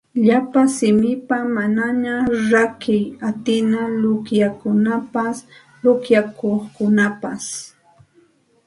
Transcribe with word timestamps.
Llapa 0.27 0.63
simipa 0.77 1.37
manaña 1.57 2.15
rakiy 2.51 3.03
atina 3.29 3.81
luqyanakunapas 4.01 5.37
luqyanayuqkunapas 5.83 7.43